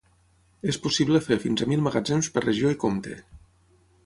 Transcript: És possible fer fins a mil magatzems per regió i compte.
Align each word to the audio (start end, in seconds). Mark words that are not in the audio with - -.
És 0.71 0.79
possible 0.85 1.21
fer 1.27 1.37
fins 1.43 1.65
a 1.65 1.67
mil 1.73 1.83
magatzems 1.89 2.31
per 2.39 2.47
regió 2.47 2.73
i 2.79 2.81
compte. 2.87 3.19